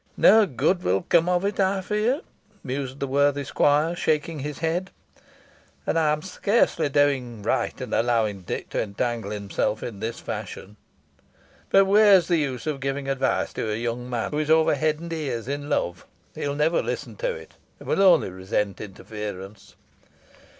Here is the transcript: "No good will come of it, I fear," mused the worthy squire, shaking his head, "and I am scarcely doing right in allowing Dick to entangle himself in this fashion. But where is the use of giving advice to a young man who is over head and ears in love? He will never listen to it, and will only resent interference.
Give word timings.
"No 0.17 0.47
good 0.47 0.81
will 0.81 1.03
come 1.03 1.29
of 1.29 1.45
it, 1.45 1.59
I 1.59 1.81
fear," 1.81 2.21
mused 2.63 2.99
the 2.99 3.05
worthy 3.05 3.43
squire, 3.43 3.95
shaking 3.95 4.39
his 4.39 4.57
head, 4.57 4.89
"and 5.85 5.99
I 5.99 6.11
am 6.11 6.23
scarcely 6.23 6.89
doing 6.89 7.43
right 7.43 7.79
in 7.79 7.93
allowing 7.93 8.41
Dick 8.41 8.69
to 8.69 8.81
entangle 8.81 9.29
himself 9.29 9.83
in 9.83 9.99
this 9.99 10.19
fashion. 10.19 10.75
But 11.69 11.85
where 11.85 12.15
is 12.15 12.29
the 12.29 12.37
use 12.37 12.65
of 12.65 12.79
giving 12.79 13.07
advice 13.07 13.53
to 13.53 13.71
a 13.71 13.75
young 13.75 14.09
man 14.09 14.31
who 14.31 14.39
is 14.39 14.49
over 14.49 14.73
head 14.73 14.99
and 14.99 15.13
ears 15.13 15.47
in 15.47 15.69
love? 15.69 16.07
He 16.33 16.47
will 16.47 16.55
never 16.55 16.81
listen 16.81 17.15
to 17.17 17.35
it, 17.35 17.53
and 17.79 17.87
will 17.87 18.01
only 18.01 18.31
resent 18.31 18.81
interference. 18.81 19.75